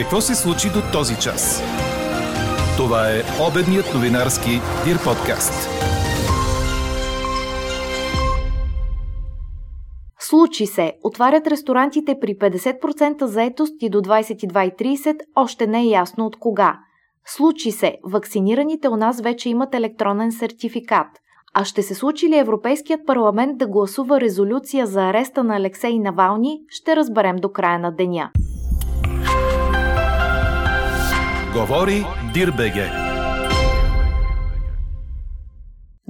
Какво 0.00 0.20
се 0.20 0.34
случи 0.34 0.68
до 0.68 0.80
този 0.92 1.16
час? 1.16 1.62
Това 2.76 3.10
е 3.10 3.22
обедният 3.48 3.94
новинарски 3.94 4.50
Дир 4.84 4.96
подкаст. 5.04 5.68
Случи 10.18 10.66
се. 10.66 10.92
Отварят 11.02 11.46
ресторантите 11.46 12.16
при 12.20 12.38
50% 12.38 13.24
заетост 13.24 13.74
и 13.80 13.90
до 13.90 13.98
22.30, 13.98 15.16
още 15.34 15.66
не 15.66 15.80
е 15.80 15.84
ясно 15.84 16.26
от 16.26 16.36
кога. 16.36 16.78
Случи 17.26 17.70
се. 17.70 17.96
Вакцинираните 18.04 18.88
у 18.88 18.96
нас 18.96 19.20
вече 19.20 19.48
имат 19.48 19.74
електронен 19.74 20.32
сертификат. 20.32 21.08
А 21.54 21.64
ще 21.64 21.82
се 21.82 21.94
случи 21.94 22.28
ли 22.28 22.38
Европейският 22.38 23.06
парламент 23.06 23.58
да 23.58 23.66
гласува 23.66 24.20
резолюция 24.20 24.86
за 24.86 25.02
ареста 25.02 25.44
на 25.44 25.56
Алексей 25.56 25.98
Навални, 25.98 26.60
ще 26.68 26.96
разберем 26.96 27.36
до 27.36 27.48
края 27.48 27.78
на 27.78 27.92
деня. 27.92 28.30
Говори 31.52 32.06
Дирбеге. 32.32 33.09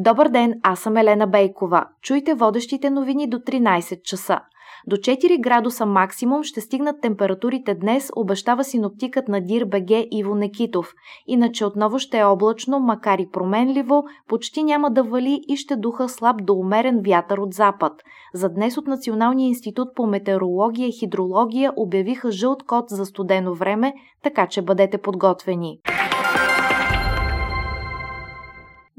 Добър 0.02 0.28
ден, 0.28 0.54
аз 0.62 0.80
съм 0.80 0.96
Елена 0.96 1.26
Бейкова. 1.26 1.84
Чуйте 2.02 2.34
водещите 2.34 2.90
новини 2.90 3.28
до 3.28 3.38
13 3.38 4.02
часа. 4.02 4.40
До 4.86 4.96
4 4.96 5.40
градуса 5.40 5.86
максимум 5.86 6.42
ще 6.42 6.60
стигнат 6.60 7.00
температурите 7.00 7.74
днес, 7.74 8.10
обещава 8.16 8.64
синоптикът 8.64 9.28
на 9.28 9.40
Дир 9.40 9.64
БГ 9.64 9.90
Иво 10.10 10.34
Некитов. 10.34 10.94
Иначе 11.26 11.64
отново 11.64 11.98
ще 11.98 12.18
е 12.18 12.24
облачно, 12.24 12.78
макар 12.80 13.18
и 13.18 13.30
променливо, 13.32 14.04
почти 14.28 14.62
няма 14.62 14.90
да 14.90 15.02
вали 15.02 15.40
и 15.48 15.56
ще 15.56 15.76
духа 15.76 16.08
слаб 16.08 16.36
до 16.44 16.54
умерен 16.54 17.00
вятър 17.06 17.38
от 17.38 17.54
запад. 17.54 17.92
За 18.34 18.48
днес 18.48 18.76
от 18.76 18.86
Националния 18.86 19.46
институт 19.46 19.88
по 19.94 20.06
метеорология 20.06 20.88
и 20.88 20.92
хидрология 20.92 21.72
обявиха 21.76 22.32
жълт 22.32 22.62
код 22.62 22.84
за 22.88 23.06
студено 23.06 23.54
време, 23.54 23.94
така 24.22 24.46
че 24.46 24.62
бъдете 24.62 24.98
подготвени. 24.98 25.78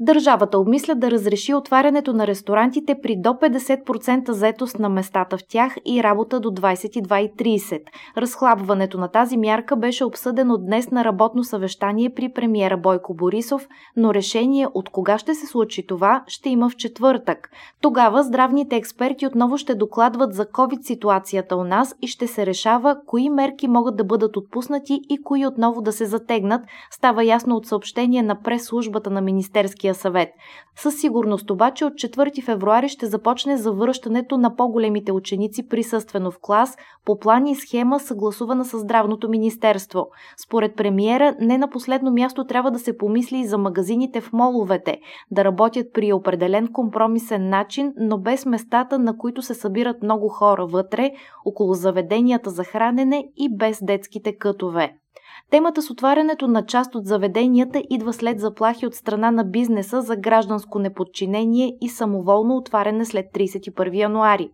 Държавата 0.02 0.58
обмисля 0.58 0.94
да 0.94 1.10
разреши 1.10 1.54
отварянето 1.54 2.12
на 2.12 2.26
ресторантите 2.26 2.96
при 3.02 3.16
до 3.16 3.28
50% 3.28 4.30
заетост 4.30 4.78
на 4.78 4.88
местата 4.88 5.38
в 5.38 5.44
тях 5.48 5.76
и 5.86 6.02
работа 6.02 6.40
до 6.40 6.48
22.30. 6.50 7.80
Разхлабването 8.16 8.98
на 8.98 9.08
тази 9.08 9.36
мярка 9.36 9.76
беше 9.76 10.04
обсъдено 10.04 10.58
днес 10.58 10.90
на 10.90 11.04
работно 11.04 11.44
съвещание 11.44 12.10
при 12.10 12.32
премиера 12.32 12.76
Бойко 12.76 13.14
Борисов, 13.14 13.68
но 13.96 14.14
решение 14.14 14.66
от 14.74 14.88
кога 14.88 15.18
ще 15.18 15.34
се 15.34 15.46
случи 15.46 15.86
това 15.86 16.24
ще 16.26 16.48
има 16.48 16.70
в 16.70 16.76
четвъртък. 16.76 17.50
Тогава 17.80 18.22
здравните 18.22 18.76
експерти 18.76 19.26
отново 19.26 19.58
ще 19.58 19.74
докладват 19.74 20.34
за 20.34 20.46
COVID-ситуацията 20.46 21.52
у 21.52 21.64
нас 21.64 21.94
и 22.02 22.06
ще 22.06 22.26
се 22.26 22.46
решава 22.46 22.96
кои 23.06 23.30
мерки 23.30 23.68
могат 23.68 23.96
да 23.96 24.04
бъдат 24.04 24.36
отпуснати 24.36 25.00
и 25.10 25.22
кои 25.22 25.46
отново 25.46 25.82
да 25.82 25.92
се 25.92 26.06
затегнат, 26.06 26.62
става 26.90 27.24
ясно 27.24 27.56
от 27.56 27.66
съобщение 27.66 28.22
на 28.22 28.42
прес-службата 28.42 29.10
на 29.10 29.20
Министерския 29.20 29.91
Министерския 29.92 29.94
съвет. 29.94 30.28
Със 30.76 31.00
сигурност 31.00 31.50
обаче 31.50 31.84
от 31.84 31.92
4 31.92 32.44
февруари 32.44 32.88
ще 32.88 33.06
започне 33.06 33.56
завръщането 33.56 34.38
на 34.38 34.56
по-големите 34.56 35.12
ученици 35.12 35.68
присъствено 35.68 36.30
в 36.30 36.38
клас 36.42 36.76
по 37.04 37.18
план 37.18 37.46
и 37.46 37.54
схема 37.54 38.00
съгласувана 38.00 38.64
с 38.64 38.78
Здравното 38.78 39.28
министерство. 39.28 40.06
Според 40.44 40.76
премиера, 40.76 41.36
не 41.40 41.58
на 41.58 41.70
последно 41.70 42.10
място 42.10 42.44
трябва 42.44 42.70
да 42.70 42.78
се 42.78 42.96
помисли 42.96 43.38
и 43.38 43.46
за 43.46 43.58
магазините 43.58 44.20
в 44.20 44.32
моловете, 44.32 44.98
да 45.30 45.44
работят 45.44 45.86
при 45.92 46.12
определен 46.12 46.68
компромисен 46.72 47.48
начин, 47.48 47.92
но 47.96 48.18
без 48.18 48.46
местата, 48.46 48.98
на 48.98 49.16
които 49.18 49.42
се 49.42 49.54
събират 49.54 50.02
много 50.02 50.28
хора 50.28 50.66
вътре, 50.66 51.10
около 51.44 51.74
заведенията 51.74 52.50
за 52.50 52.64
хранене 52.64 53.24
и 53.36 53.56
без 53.56 53.78
детските 53.82 54.36
кътове. 54.38 55.01
Темата 55.50 55.82
с 55.82 55.90
отварянето 55.90 56.48
на 56.48 56.66
част 56.66 56.94
от 56.94 57.06
заведенията 57.06 57.82
идва 57.90 58.12
след 58.12 58.40
заплахи 58.40 58.86
от 58.86 58.94
страна 58.94 59.30
на 59.30 59.44
бизнеса 59.44 60.02
за 60.02 60.16
гражданско 60.16 60.78
неподчинение 60.78 61.76
и 61.80 61.88
самоволно 61.88 62.56
отваряне 62.56 63.04
след 63.04 63.26
31 63.26 63.94
януари. 63.94 64.50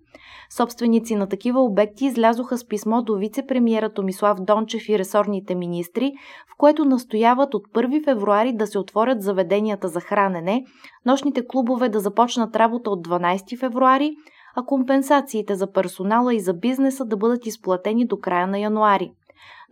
Собственици 0.51 1.15
на 1.15 1.29
такива 1.29 1.61
обекти 1.61 2.05
излязоха 2.05 2.59
с 2.59 2.69
писмо 2.69 3.03
до 3.03 3.13
вице-премьера 3.13 3.95
Томислав 3.95 4.41
Дончев 4.41 4.89
и 4.89 4.99
ресорните 4.99 5.55
министри, 5.55 6.13
в 6.53 6.57
което 6.57 6.85
настояват 6.85 7.55
от 7.55 7.69
1 7.69 8.05
февруари 8.05 8.53
да 8.53 8.67
се 8.67 8.79
отворят 8.79 9.23
заведенията 9.23 9.89
за 9.89 10.01
хранене, 10.01 10.65
нощните 11.07 11.47
клубове 11.47 11.89
да 11.89 12.01
започнат 12.01 12.57
работа 12.57 12.91
от 12.91 13.09
12 13.09 13.59
февруари, 13.59 14.17
а 14.57 14.63
компенсациите 14.63 15.55
за 15.55 15.73
персонала 15.73 16.35
и 16.35 16.41
за 16.41 16.55
бизнеса 16.55 17.05
да 17.05 17.17
бъдат 17.17 17.47
изплатени 17.47 18.07
до 18.07 18.17
края 18.17 18.47
на 18.47 18.59
януари. 18.59 19.13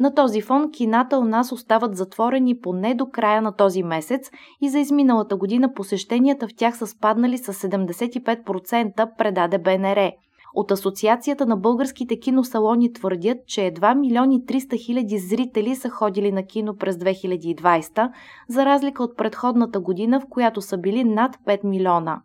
На 0.00 0.15
този 0.15 0.41
фон 0.41 0.71
кината 0.72 1.19
у 1.19 1.25
нас 1.25 1.53
остават 1.53 1.97
затворени 1.97 2.60
поне 2.60 2.94
до 2.94 3.06
края 3.06 3.43
на 3.43 3.53
този 3.53 3.82
месец 3.82 4.31
и 4.60 4.69
за 4.69 4.78
изминалата 4.78 5.37
година 5.37 5.75
посещенията 5.75 6.49
в 6.49 6.54
тях 6.56 6.78
са 6.78 6.87
спаднали 6.87 7.38
с 7.38 7.54
75%, 7.54 9.16
предаде 9.19 9.59
БНР. 9.59 10.10
От 10.54 10.71
Асоциацията 10.71 11.47
на 11.47 11.56
българските 11.56 12.21
киносалони 12.21 12.93
твърдят, 12.93 13.38
че 13.47 13.66
едва 13.66 13.94
милиони 13.94 14.41
300 14.44 14.87
хиляди 14.87 15.19
зрители 15.19 15.77
са 15.77 15.91
ходили 15.91 16.33
на 16.33 16.43
кино 16.43 16.77
през 16.77 16.97
2020, 16.97 18.10
за 18.48 18.65
разлика 18.65 19.03
от 19.03 19.16
предходната 19.16 19.81
година, 19.81 20.21
в 20.21 20.27
която 20.31 20.60
са 20.60 20.78
били 20.78 21.04
над 21.04 21.37
5 21.47 21.65
милиона. 21.65 22.21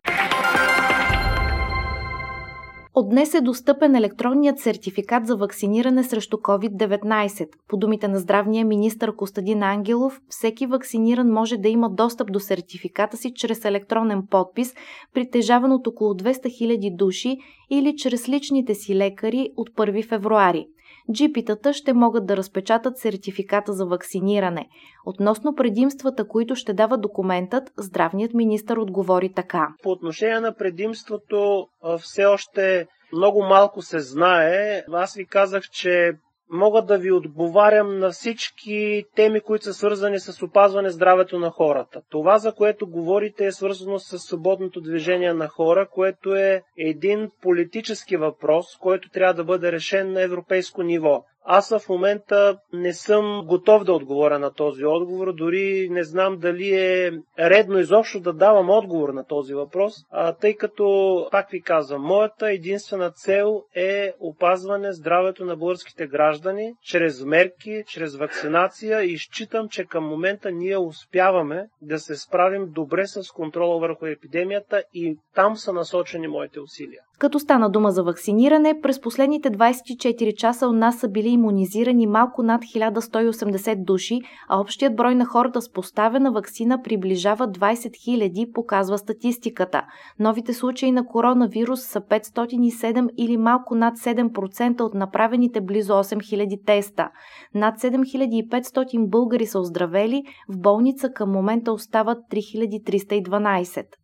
От 2.94 3.08
днес 3.08 3.34
е 3.34 3.40
достъпен 3.40 3.94
електронният 3.94 4.58
сертификат 4.58 5.26
за 5.26 5.36
вакциниране 5.36 6.04
срещу 6.04 6.36
COVID-19. 6.36 7.48
По 7.68 7.76
думите 7.76 8.08
на 8.08 8.18
здравния 8.18 8.64
министр 8.64 9.16
Костадин 9.16 9.62
Ангелов, 9.62 10.20
всеки 10.28 10.66
вакциниран 10.66 11.32
може 11.32 11.56
да 11.56 11.68
има 11.68 11.90
достъп 11.90 12.32
до 12.32 12.40
сертификата 12.40 13.16
си 13.16 13.32
чрез 13.34 13.64
електронен 13.64 14.26
подпис, 14.30 14.74
притежаван 15.14 15.72
от 15.72 15.86
около 15.86 16.14
200 16.14 16.46
000 16.46 16.96
души 16.96 17.36
или 17.70 17.96
чрез 17.96 18.28
личните 18.28 18.74
си 18.74 18.96
лекари 18.96 19.50
от 19.56 19.70
1 19.70 20.08
февруари 20.08 20.66
джипитата 21.12 21.72
ще 21.72 21.92
могат 21.92 22.26
да 22.26 22.36
разпечатат 22.36 22.98
сертификата 22.98 23.72
за 23.72 23.86
вакциниране. 23.86 24.68
Относно 25.06 25.54
предимствата, 25.54 26.28
които 26.28 26.54
ще 26.54 26.72
дава 26.72 26.98
документът, 26.98 27.72
здравният 27.78 28.34
министр 28.34 28.80
отговори 28.80 29.32
така. 29.32 29.68
По 29.82 29.90
отношение 29.90 30.40
на 30.40 30.54
предимството 30.54 31.66
все 31.98 32.24
още 32.24 32.86
много 33.12 33.42
малко 33.42 33.82
се 33.82 33.98
знае. 33.98 34.82
Аз 34.92 35.14
ви 35.14 35.26
казах, 35.26 35.62
че 35.62 36.12
мога 36.52 36.82
да 36.82 36.98
ви 36.98 37.12
отговарям 37.12 37.98
на 37.98 38.10
всички 38.10 39.04
теми, 39.14 39.40
които 39.40 39.64
са 39.64 39.74
свързани 39.74 40.20
с 40.20 40.42
опазване 40.42 40.90
здравето 40.90 41.38
на 41.38 41.50
хората. 41.50 42.00
Това, 42.10 42.38
за 42.38 42.52
което 42.52 42.86
говорите, 42.86 43.46
е 43.46 43.52
свързано 43.52 43.98
с 43.98 44.18
свободното 44.18 44.80
движение 44.80 45.32
на 45.34 45.48
хора, 45.48 45.88
което 45.88 46.34
е 46.34 46.62
един 46.78 47.30
политически 47.42 48.16
въпрос, 48.16 48.66
който 48.76 49.10
трябва 49.10 49.34
да 49.34 49.44
бъде 49.44 49.72
решен 49.72 50.12
на 50.12 50.22
европейско 50.22 50.82
ниво. 50.82 51.24
Аз 51.44 51.78
в 51.78 51.88
момента 51.88 52.58
не 52.72 52.92
съм 52.92 53.42
готов 53.46 53.84
да 53.84 53.92
отговоря 53.92 54.38
на 54.38 54.52
този 54.52 54.84
отговор, 54.84 55.32
дори 55.32 55.88
не 55.90 56.04
знам 56.04 56.38
дали 56.38 56.74
е 56.74 57.12
редно 57.38 57.78
изобщо 57.78 58.20
да 58.20 58.32
давам 58.32 58.70
отговор 58.70 59.08
на 59.08 59.24
този 59.24 59.54
въпрос, 59.54 59.94
а, 60.10 60.32
тъй 60.32 60.56
като, 60.56 61.28
пак 61.30 61.50
ви 61.50 61.62
казвам, 61.62 62.02
моята 62.02 62.50
единствена 62.50 63.10
цел 63.10 63.62
е 63.74 64.12
опазване 64.20 64.92
здравето 64.92 65.44
на 65.44 65.56
българските 65.56 66.06
граждани 66.06 66.74
чрез 66.82 67.24
мерки, 67.24 67.84
чрез 67.86 68.16
вакцинация 68.16 69.02
и 69.02 69.18
считам, 69.18 69.68
че 69.68 69.84
към 69.84 70.04
момента 70.04 70.50
ние 70.50 70.78
успяваме 70.78 71.68
да 71.82 71.98
се 71.98 72.16
справим 72.16 72.66
добре 72.68 73.06
с 73.06 73.32
контрола 73.32 73.78
върху 73.78 74.06
епидемията 74.06 74.82
и 74.94 75.18
там 75.34 75.56
са 75.56 75.72
насочени 75.72 76.28
моите 76.28 76.60
усилия. 76.60 77.00
Като 77.18 77.38
стана 77.38 77.70
дума 77.70 77.90
за 77.90 78.02
вакциниране, 78.02 78.80
през 78.82 79.00
последните 79.00 79.50
24 79.50 80.34
часа 80.34 80.68
у 80.68 80.72
нас 80.72 81.00
са 81.00 81.08
били 81.08 81.28
иммунизирани 81.32 82.06
малко 82.06 82.42
над 82.42 82.62
1180 82.62 83.84
души, 83.84 84.20
а 84.48 84.60
общият 84.60 84.96
брой 84.96 85.14
на 85.14 85.24
хората 85.24 85.62
с 85.62 85.72
поставена 85.72 86.32
вакцина 86.32 86.82
приближава 86.82 87.48
20 87.48 87.74
000, 87.74 88.52
показва 88.52 88.98
статистиката. 88.98 89.82
Новите 90.18 90.54
случаи 90.54 90.92
на 90.92 91.06
коронавирус 91.06 91.80
са 91.82 92.00
507 92.00 93.08
или 93.16 93.36
малко 93.36 93.74
над 93.74 93.96
7% 93.98 94.80
от 94.80 94.94
направените 94.94 95.60
близо 95.60 95.92
8000 95.92 96.66
теста. 96.66 97.08
Над 97.54 97.78
7500 97.78 99.08
българи 99.08 99.46
са 99.46 99.58
оздравели, 99.58 100.22
в 100.48 100.58
болница 100.58 101.10
към 101.12 101.30
момента 101.30 101.72
остават 101.72 102.18
3312. 102.30 104.01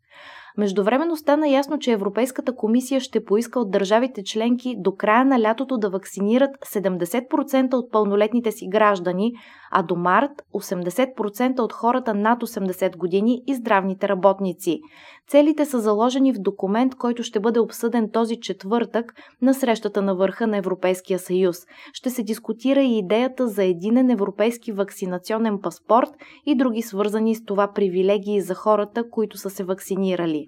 Междувременно 0.59 1.17
стана 1.17 1.49
ясно, 1.49 1.79
че 1.79 1.93
Европейската 1.93 2.57
комисия 2.57 3.01
ще 3.01 3.25
поиска 3.25 3.61
от 3.61 3.71
държавите 3.71 4.25
членки 4.25 4.75
до 4.79 4.95
края 4.97 5.25
на 5.25 5.41
лятото 5.41 5.79
да 5.79 5.91
вакцинират 5.91 6.51
70% 6.57 7.75
от 7.75 7.93
пълнолетните 7.93 8.53
си 8.53 8.69
граждани, 8.69 9.33
а 9.71 9.83
до 9.83 9.97
март 9.97 10.31
80% 10.55 11.61
от 11.61 11.73
хората 11.73 12.15
над 12.15 12.43
80 12.43 12.97
години 12.97 13.43
и 13.47 13.55
здравните 13.55 14.09
работници. 14.09 14.81
Целите 15.29 15.65
са 15.65 15.81
заложени 15.81 16.33
в 16.33 16.39
документ, 16.39 16.95
който 16.95 17.23
ще 17.23 17.41
бъде 17.41 17.61
обсъден 17.61 18.11
този 18.13 18.41
четвъртък 18.41 19.15
на 19.43 19.55
срещата 19.55 20.03
на 20.03 20.15
върха 20.15 20.47
на 20.47 20.57
Европейския 20.57 21.19
съюз. 21.19 21.57
Ще 21.93 22.11
се 22.11 22.23
дискутира 22.23 22.83
и 22.83 22.99
идеята 22.99 23.49
за 23.49 23.65
единен 23.65 24.11
европейски 24.11 24.73
вакцинационен 24.73 25.61
паспорт 25.61 26.11
и 26.47 26.57
други 26.57 26.83
свързани 26.83 27.35
с 27.35 27.45
това 27.45 27.73
привилегии 27.73 28.41
за 28.41 28.55
хората, 28.55 29.11
които 29.11 29.39
са 29.39 29.51
се 29.51 29.65
вакцинирали. 29.65 30.47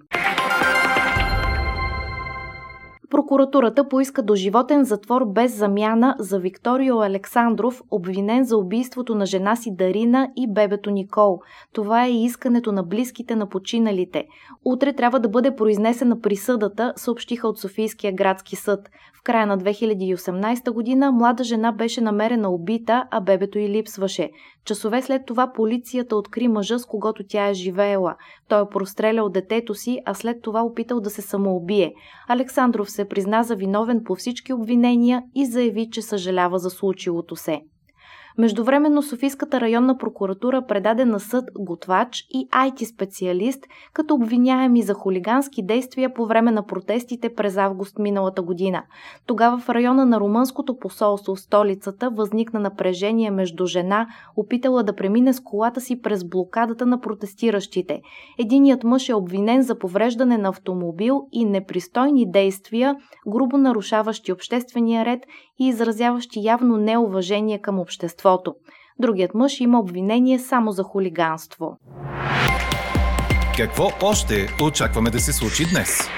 Прокуратурата 3.11 3.87
поиска 3.87 4.23
доживотен 4.23 4.83
затвор 4.83 5.25
без 5.25 5.57
замяна 5.57 6.15
за 6.19 6.39
Викторио 6.39 7.01
Александров, 7.01 7.81
обвинен 7.91 8.43
за 8.43 8.57
убийството 8.57 9.15
на 9.15 9.25
жена 9.25 9.55
си 9.55 9.75
Дарина 9.75 10.29
и 10.35 10.53
бебето 10.53 10.91
Никол. 10.91 11.39
Това 11.73 12.05
е 12.05 12.11
искането 12.11 12.71
на 12.71 12.83
близките 12.83 13.35
на 13.35 13.49
починалите. 13.49 14.25
Утре 14.65 14.93
трябва 14.93 15.19
да 15.19 15.29
бъде 15.29 15.55
произнесена 15.55 16.21
присъдата, 16.21 16.93
съобщиха 16.95 17.47
от 17.47 17.59
Софийския 17.59 18.13
градски 18.13 18.55
съд. 18.55 18.89
В 19.21 19.23
края 19.23 19.47
на 19.47 19.57
2018 19.57 20.71
година 20.71 21.11
млада 21.11 21.43
жена 21.43 21.71
беше 21.71 22.01
намерена 22.01 22.49
убита, 22.49 23.03
а 23.11 23.21
бебето 23.21 23.59
й 23.59 23.69
липсваше. 23.69 24.29
Часове 24.65 25.01
след 25.01 25.25
това 25.25 25.51
полицията 25.53 26.15
откри 26.15 26.47
мъжа, 26.47 26.79
с 26.79 26.85
когото 26.85 27.23
тя 27.29 27.47
е 27.47 27.53
живеела. 27.53 28.15
Той 28.47 28.61
е 28.61 28.69
прострелял 28.71 29.29
детето 29.29 29.73
си, 29.73 29.99
а 30.05 30.13
след 30.13 30.41
това 30.41 30.61
опитал 30.63 30.99
да 30.99 31.09
се 31.09 31.21
самоубие. 31.21 31.93
Александров 32.27 32.91
се 32.91 33.00
призна 33.05 33.43
за 33.43 33.55
виновен 33.55 34.03
по 34.03 34.15
всички 34.15 34.53
обвинения 34.53 35.23
и 35.35 35.45
заяви, 35.45 35.89
че 35.91 36.01
съжалява 36.01 36.59
за 36.59 36.69
случилото 36.69 37.35
се. 37.35 37.61
Междувременно 38.37 39.01
Софийската 39.01 39.61
районна 39.61 39.97
прокуратура 39.97 40.61
предаде 40.67 41.05
на 41.05 41.19
съд 41.19 41.45
готвач 41.59 42.25
и 42.29 42.47
IT-специалист, 42.49 43.63
като 43.93 44.15
обвиняеми 44.15 44.81
за 44.81 44.93
хулигански 44.93 45.65
действия 45.65 46.13
по 46.13 46.25
време 46.25 46.51
на 46.51 46.65
протестите 46.65 47.35
през 47.35 47.57
август 47.57 47.99
миналата 47.99 48.41
година. 48.41 48.83
Тогава 49.25 49.57
в 49.57 49.69
района 49.69 50.05
на 50.05 50.19
румънското 50.19 50.79
посолство 50.79 51.35
в 51.35 51.39
столицата 51.39 52.09
възникна 52.09 52.59
напрежение 52.59 53.31
между 53.31 53.65
жена, 53.65 54.07
опитала 54.35 54.83
да 54.83 54.95
премине 54.95 55.33
с 55.33 55.39
колата 55.39 55.81
си 55.81 56.01
през 56.01 56.23
блокадата 56.23 56.85
на 56.85 57.01
протестиращите. 57.01 58.01
Единият 58.39 58.83
мъж 58.83 59.09
е 59.09 59.13
обвинен 59.13 59.61
за 59.61 59.79
повреждане 59.79 60.37
на 60.37 60.49
автомобил 60.49 61.27
и 61.31 61.45
непристойни 61.45 62.31
действия, 62.31 62.95
грубо 63.27 63.57
нарушаващи 63.57 64.31
обществения 64.31 65.05
ред 65.05 65.19
и 65.59 65.67
изразяващи 65.67 66.39
явно 66.43 66.77
неуважение 66.77 67.59
към 67.59 67.79
обществото. 67.79 68.20
Другият 68.99 69.33
мъж 69.33 69.59
има 69.59 69.79
обвинение 69.79 70.39
само 70.39 70.71
за 70.71 70.83
хулиганство. 70.83 71.77
Какво 73.57 73.83
още 74.03 74.47
очакваме 74.63 75.09
да 75.09 75.19
се 75.19 75.33
случи 75.33 75.63
днес? 75.73 76.09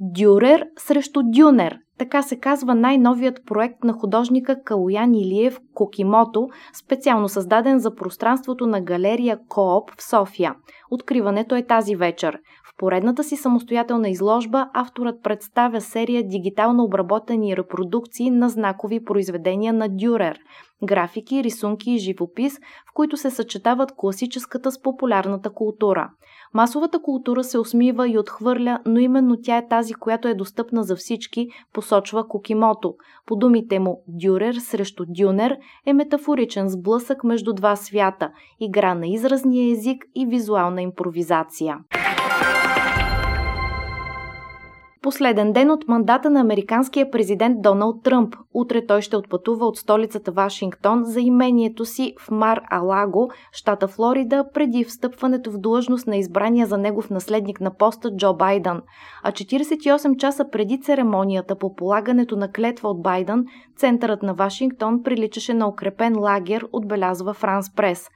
Дюрер 0.00 0.64
срещу 0.78 1.20
Дюнер. 1.24 1.78
Така 1.98 2.22
се 2.22 2.40
казва 2.40 2.74
най-новият 2.74 3.40
проект 3.46 3.84
на 3.84 3.92
художника 3.92 4.62
Калуян 4.64 5.14
Илиев 5.14 5.58
Кокимото, 5.74 6.48
специално 6.84 7.28
създаден 7.28 7.78
за 7.78 7.94
пространството 7.94 8.66
на 8.66 8.80
галерия 8.80 9.38
Кооп 9.48 9.90
в 9.98 10.02
София. 10.02 10.54
Откриването 10.90 11.56
е 11.56 11.66
тази 11.66 11.96
вечер. 11.96 12.38
Поредната 12.78 13.24
си 13.24 13.36
самостоятелна 13.36 14.08
изложба 14.08 14.70
авторът 14.74 15.22
представя 15.22 15.80
серия 15.80 16.28
дигитално 16.28 16.84
обработени 16.84 17.56
репродукции 17.56 18.30
на 18.30 18.48
знакови 18.48 19.04
произведения 19.04 19.72
на 19.72 19.88
Дюрер– 19.88 20.38
графики, 20.84 21.44
рисунки 21.44 21.90
и 21.90 21.98
живопис, 21.98 22.58
в 22.58 22.94
които 22.94 23.16
се 23.16 23.30
съчетават 23.30 23.92
класическата 23.96 24.72
с 24.72 24.82
популярната 24.82 25.50
култура. 25.50 26.10
Масовата 26.54 27.02
култура 27.02 27.44
се 27.44 27.58
усмива 27.58 28.08
и 28.08 28.18
отхвърля, 28.18 28.80
но 28.86 29.00
именно 29.00 29.36
тя 29.42 29.56
е 29.56 29.68
тази, 29.68 29.94
която 29.94 30.28
е 30.28 30.34
достъпна 30.34 30.82
за 30.82 30.96
всички, 30.96 31.48
посочва 31.72 32.28
Кокимото. 32.28 32.94
По 33.26 33.36
думите 33.36 33.78
му, 33.78 34.02
Дюрер 34.08 34.54
срещу 34.54 35.04
Дюнер 35.08 35.56
е 35.86 35.92
метафоричен 35.92 36.68
сблъсък 36.68 37.24
между 37.24 37.52
два 37.52 37.76
свята– 37.76 38.30
игра 38.60 38.94
на 38.94 39.06
изразния 39.06 39.72
език 39.72 40.04
и 40.14 40.26
визуална 40.26 40.82
импровизация. 40.82 41.78
Последен 45.06 45.52
ден 45.52 45.70
от 45.70 45.88
мандата 45.88 46.30
на 46.30 46.40
американския 46.40 47.10
президент 47.10 47.62
Доналд 47.62 48.02
Тръмп. 48.02 48.36
Утре 48.54 48.86
той 48.86 49.02
ще 49.02 49.16
отпътува 49.16 49.66
от 49.66 49.76
столицата 49.76 50.32
Вашингтон 50.32 51.04
за 51.04 51.20
имението 51.20 51.84
си 51.84 52.14
в 52.20 52.30
Мар 52.30 52.60
Алаго, 52.70 53.28
щата 53.52 53.88
Флорида, 53.88 54.44
преди 54.54 54.84
встъпването 54.84 55.50
в 55.50 55.58
длъжност 55.58 56.06
на 56.06 56.16
избрания 56.16 56.66
за 56.66 56.78
негов 56.78 57.10
наследник 57.10 57.60
на 57.60 57.74
поста 57.74 58.16
Джо 58.16 58.34
Байден. 58.34 58.82
А 59.22 59.32
48 59.32 60.16
часа 60.16 60.50
преди 60.50 60.80
церемонията 60.80 61.56
по 61.56 61.74
полагането 61.74 62.36
на 62.36 62.52
клетва 62.52 62.88
от 62.88 63.02
Байден, 63.02 63.44
центърът 63.76 64.22
на 64.22 64.34
Вашингтон 64.34 65.02
приличаше 65.02 65.54
на 65.54 65.68
укрепен 65.68 66.18
лагер, 66.18 66.66
отбелязва 66.72 67.34
Франс 67.34 67.74
Прес. 67.74 68.08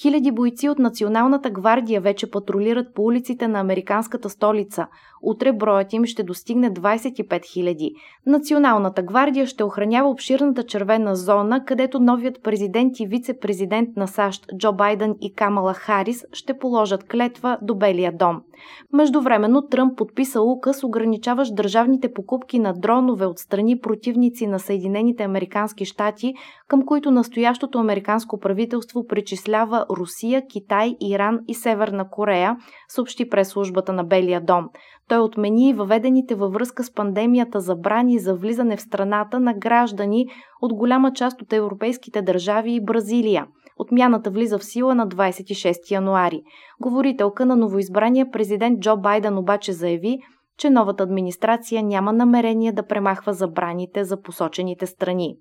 Хиляди 0.00 0.30
бойци 0.30 0.68
от 0.68 0.78
Националната 0.78 1.50
гвардия 1.50 2.00
вече 2.00 2.30
патрулират 2.30 2.94
по 2.94 3.02
улиците 3.02 3.48
на 3.48 3.60
американската 3.60 4.30
столица. 4.30 4.86
Утре 5.22 5.52
броят 5.52 5.92
им 5.92 6.04
ще 6.04 6.22
достигне 6.22 6.70
25 6.70 7.26
000. 7.28 7.92
Националната 8.26 9.02
гвардия 9.02 9.46
ще 9.46 9.64
охранява 9.64 10.10
обширната 10.10 10.62
червена 10.62 11.16
зона, 11.16 11.64
където 11.64 12.00
новият 12.00 12.42
президент 12.42 13.00
и 13.00 13.06
вице-президент 13.06 13.96
на 13.96 14.06
САЩ 14.06 14.46
Джо 14.58 14.72
Байден 14.72 15.14
и 15.20 15.34
Камала 15.34 15.74
Харис 15.74 16.24
ще 16.32 16.58
положат 16.58 17.04
клетва 17.08 17.58
до 17.62 17.74
Белия 17.74 18.12
дом. 18.12 18.40
Междувременно 18.92 19.62
Тръмп 19.62 19.98
подписа 19.98 20.42
указ, 20.42 20.84
ограничаващ 20.84 21.54
държавните 21.54 22.12
покупки 22.12 22.58
на 22.58 22.72
дронове 22.72 23.26
от 23.26 23.38
страни 23.38 23.80
противници 23.80 24.46
на 24.46 24.58
Съединените 24.58 25.22
Американски 25.22 25.84
щати, 25.84 26.34
към 26.68 26.86
които 26.86 27.10
настоящото 27.10 27.78
американско 27.78 28.40
правителство 28.40 29.06
причислява 29.06 29.86
Русия, 29.90 30.46
Китай, 30.46 30.96
Иран 31.00 31.38
и 31.48 31.54
Северна 31.54 32.10
Корея, 32.10 32.56
съобщи 32.88 33.28
през 33.28 33.48
службата 33.48 33.92
на 33.92 34.04
Белия 34.04 34.40
дом. 34.40 34.68
Той 35.12 35.20
отмени 35.20 35.74
въведените 35.74 36.34
във 36.34 36.52
връзка 36.52 36.84
с 36.84 36.94
пандемията 36.94 37.60
забрани 37.60 38.18
за 38.18 38.34
влизане 38.34 38.76
в 38.76 38.82
страната 38.82 39.40
на 39.40 39.54
граждани 39.54 40.26
от 40.62 40.74
голяма 40.74 41.12
част 41.12 41.42
от 41.42 41.52
европейските 41.52 42.22
държави 42.22 42.72
и 42.72 42.84
Бразилия. 42.84 43.46
Отмяната 43.78 44.30
влиза 44.30 44.58
в 44.58 44.64
сила 44.64 44.94
на 44.94 45.08
26 45.08 45.90
януари. 45.90 46.42
Говорителка 46.82 47.46
на 47.46 47.56
новоизбрания 47.56 48.30
президент 48.30 48.80
Джо 48.80 48.96
Байден 48.96 49.38
обаче 49.38 49.72
заяви, 49.72 50.18
че 50.58 50.70
новата 50.70 51.02
администрация 51.02 51.82
няма 51.82 52.12
намерение 52.12 52.72
да 52.72 52.86
премахва 52.86 53.32
забраните 53.32 54.04
за 54.04 54.20
посочените 54.20 54.86
страни 54.86 55.36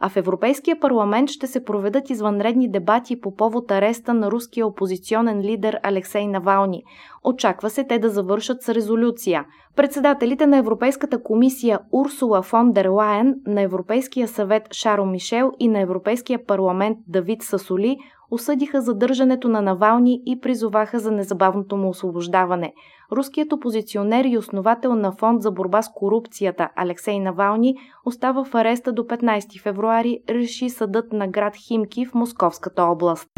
а 0.00 0.08
в 0.08 0.16
Европейския 0.16 0.80
парламент 0.80 1.30
ще 1.30 1.46
се 1.46 1.64
проведат 1.64 2.10
извънредни 2.10 2.70
дебати 2.70 3.20
по 3.20 3.36
повод 3.36 3.70
ареста 3.70 4.14
на 4.14 4.30
руския 4.30 4.66
опозиционен 4.66 5.40
лидер 5.40 5.80
Алексей 5.82 6.26
Навални. 6.26 6.82
Очаква 7.24 7.70
се 7.70 7.84
те 7.84 7.98
да 7.98 8.10
завършат 8.10 8.62
с 8.62 8.68
резолюция. 8.68 9.44
Председателите 9.76 10.46
на 10.46 10.56
Европейската 10.56 11.22
комисия 11.22 11.78
Урсула 11.92 12.42
фон 12.42 12.72
дер 12.72 12.86
Лайен, 12.86 13.34
на 13.46 13.62
Европейския 13.62 14.28
съвет 14.28 14.62
Шаро 14.72 15.06
Мишел 15.06 15.52
и 15.58 15.68
на 15.68 15.80
Европейския 15.80 16.46
парламент 16.46 16.98
Давид 17.08 17.42
Сасоли 17.42 17.98
осъдиха 18.30 18.80
задържането 18.80 19.48
на 19.48 19.60
Навални 19.62 20.22
и 20.26 20.40
призоваха 20.40 20.98
за 20.98 21.10
незабавното 21.10 21.76
му 21.76 21.88
освобождаване. 21.88 22.72
Руският 23.12 23.52
опозиционер 23.52 24.24
и 24.24 24.38
основател 24.38 24.94
на 24.94 25.12
фонд 25.12 25.42
за 25.42 25.50
борба 25.50 25.82
с 25.82 25.92
корупцията 25.94 26.68
Алексей 26.76 27.20
Навални 27.20 27.74
остава 28.04 28.44
в 28.44 28.54
ареста 28.54 28.92
до 28.92 29.02
15 29.02 29.62
февруари, 29.62 30.18
реши 30.28 30.70
съдът 30.70 31.12
на 31.12 31.28
град 31.28 31.56
Химки 31.56 32.06
в 32.06 32.14
Московската 32.14 32.82
област. 32.82 33.28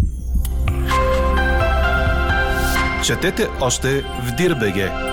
Четете 3.04 3.48
още 3.60 3.88
в 4.00 4.36
Дирбеге! 4.36 5.11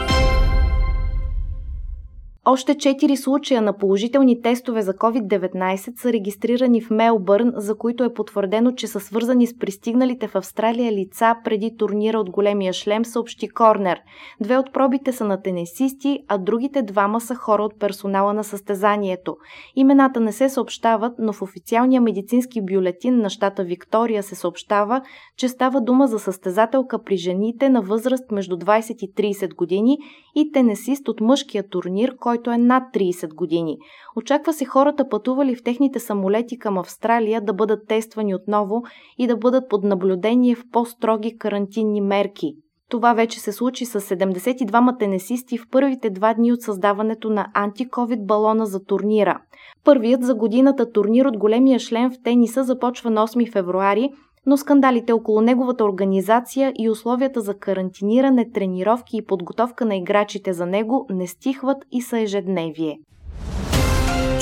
Още 2.52 2.76
4 2.76 3.16
случая 3.16 3.62
на 3.62 3.78
положителни 3.78 4.42
тестове 4.42 4.82
за 4.82 4.94
COVID-19 4.94 6.00
са 6.00 6.14
регистрирани 6.14 6.82
в 6.82 6.90
Мелбърн, 6.90 7.52
за 7.56 7.78
които 7.78 8.04
е 8.04 8.14
потвърдено, 8.14 8.72
че 8.72 8.88
са 8.88 9.00
свързани 9.00 9.48
с 9.48 9.58
пристигналите 9.60 10.28
в 10.28 10.36
Австралия 10.36 10.92
лица 10.92 11.36
преди 11.44 11.78
турнира 11.78 12.20
от 12.20 12.30
големия 12.30 12.74
шлем, 12.74 13.06
съобщи 13.06 13.50
Корнер. 13.50 14.00
Две 14.42 14.58
от 14.58 14.74
пробите 14.74 15.12
са 15.12 15.26
на 15.26 15.42
тенесисти, 15.42 16.20
а 16.28 16.38
другите 16.38 16.82
двама 16.82 17.22
са 17.22 17.36
хора 17.36 17.64
от 17.64 17.80
персонала 17.80 18.34
на 18.34 18.44
състезанието. 18.44 19.38
Имената 19.76 20.20
не 20.20 20.32
се 20.32 20.50
съобщават, 20.50 21.14
но 21.20 21.34
в 21.34 21.42
официалния 21.42 22.02
медицински 22.02 22.62
бюлетин 22.62 23.18
на 23.18 23.30
щата 23.30 23.64
Виктория 23.64 24.24
се 24.24 24.36
съобщава, 24.36 25.02
че 25.38 25.50
става 25.50 25.82
дума 25.82 26.08
за 26.08 26.20
състезателка 26.20 27.04
при 27.04 27.18
жените 27.18 27.70
на 27.70 27.82
възраст 27.82 28.32
между 28.32 28.58
20 28.58 28.96
и 29.04 29.34
30 29.34 29.56
години 29.56 29.98
и 30.36 30.52
тенесист 30.52 31.08
от 31.08 31.22
мъжкия 31.22 31.70
турнир, 31.70 32.16
който 32.16 32.39
който 32.40 32.52
е 32.52 32.58
над 32.58 32.84
30 32.94 33.36
години. 33.36 33.78
Очаква 34.16 34.54
се 34.54 34.66
хората 34.66 35.10
пътували 35.10 35.56
в 35.56 35.64
техните 35.64 36.00
самолети 36.00 36.60
към 36.60 36.78
Австралия 36.78 37.42
да 37.42 37.54
бъдат 37.54 37.88
тествани 37.88 38.36
отново 38.36 38.84
и 39.18 39.28
да 39.28 39.38
бъдат 39.38 39.70
под 39.70 39.84
наблюдение 39.84 40.56
в 40.56 40.64
по-строги 40.72 41.38
карантинни 41.38 42.02
мерки. 42.02 42.54
Това 42.90 43.14
вече 43.14 43.40
се 43.40 43.52
случи 43.52 43.86
с 43.86 44.02
72 44.02 45.00
тенесисти 45.00 45.58
в 45.58 45.68
първите 45.72 46.10
два 46.10 46.34
дни 46.34 46.54
от 46.54 46.62
създаването 46.62 47.30
на 47.30 47.48
антиковид 47.54 48.26
балона 48.26 48.66
за 48.66 48.84
турнира. 48.84 49.40
Първият 49.86 50.24
за 50.24 50.36
годината 50.36 50.92
турнир 50.92 51.26
от 51.26 51.38
големия 51.38 51.80
шлем 51.80 52.12
в 52.12 52.24
тениса 52.24 52.64
започва 52.64 53.10
на 53.10 53.28
8 53.28 53.52
февруари, 53.52 54.10
но 54.46 54.58
скандалите 54.58 55.14
около 55.14 55.42
неговата 55.42 55.86
организация 55.86 56.74
и 56.80 56.90
условията 56.90 57.42
за 57.42 57.54
карантиниране, 57.54 58.52
тренировки 58.52 59.18
и 59.18 59.26
подготовка 59.26 59.86
на 59.86 59.96
играчите 59.96 60.54
за 60.54 60.66
него 60.66 61.06
не 61.10 61.28
стихват 61.28 61.78
и 61.92 62.02
са 62.02 62.20
ежедневие. 62.20 63.00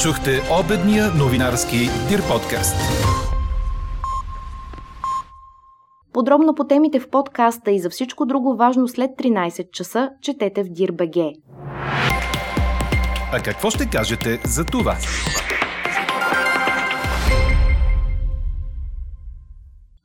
Чухте 0.01 0.31
обедния 0.59 1.05
новинарски 1.19 1.77
Дир 2.09 2.21
подкаст. 2.31 2.75
Подробно 6.13 6.55
по 6.55 6.63
темите 6.63 6.99
в 6.99 7.09
подкаста 7.09 7.71
и 7.71 7.79
за 7.79 7.89
всичко 7.89 8.25
друго 8.25 8.55
важно 8.55 8.87
след 8.87 9.11
13 9.11 9.71
часа 9.71 10.09
четете 10.21 10.63
в 10.63 10.67
DIRBG. 10.67 11.33
А 13.33 13.39
какво 13.43 13.69
ще 13.69 13.89
кажете 13.89 14.41
за 14.45 14.65
това? 14.65 14.95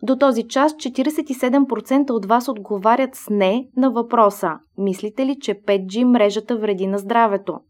До 0.02 0.16
този 0.16 0.48
час 0.48 0.72
47% 0.72 2.10
от 2.10 2.26
вас 2.26 2.48
отговарят 2.48 3.14
с 3.14 3.30
не 3.30 3.68
на 3.76 3.90
въпроса 3.90 4.50
Мислите 4.78 5.26
ли, 5.26 5.36
че 5.40 5.54
5G 5.54 6.04
мрежата 6.04 6.56
вреди 6.56 6.86
на 6.86 6.98
здравето? 6.98 7.60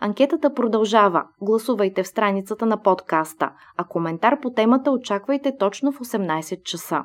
Анкетата 0.00 0.54
продължава. 0.54 1.24
Гласувайте 1.42 2.02
в 2.02 2.08
страницата 2.08 2.66
на 2.66 2.82
подкаста, 2.82 3.50
а 3.76 3.84
коментар 3.84 4.40
по 4.40 4.50
темата 4.50 4.90
очаквайте 4.90 5.52
точно 5.58 5.92
в 5.92 5.98
18 5.98 6.62
часа. 6.62 7.04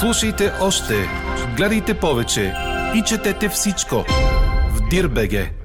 Слушайте 0.00 0.52
още, 0.62 0.94
гледайте 1.56 2.00
повече 2.00 2.54
и 2.94 3.02
четете 3.02 3.48
всичко 3.48 3.96
в 4.76 4.88
Дирбеге. 4.90 5.61